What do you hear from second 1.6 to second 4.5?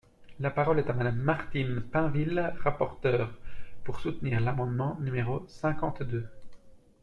Pinville, rapporteure, pour soutenir